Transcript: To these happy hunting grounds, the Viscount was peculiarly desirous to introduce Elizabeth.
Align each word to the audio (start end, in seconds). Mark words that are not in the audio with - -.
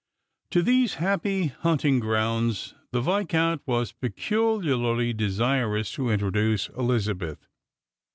To 0.49 0.63
these 0.63 0.95
happy 0.95 1.45
hunting 1.45 1.99
grounds, 1.99 2.73
the 2.89 3.01
Viscount 3.01 3.61
was 3.67 3.91
peculiarly 3.91 5.13
desirous 5.13 5.91
to 5.91 6.09
introduce 6.09 6.69
Elizabeth. 6.69 7.45